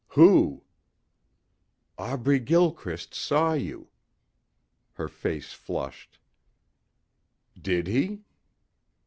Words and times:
"Who?" 0.17 0.63
"Aubrey 1.95 2.39
Gilchrist 2.39 3.13
saw 3.13 3.53
you." 3.53 3.89
Her 4.93 5.07
face 5.07 5.53
flushed. 5.53 6.17
"Did 7.61 7.85
he?" 7.85 8.21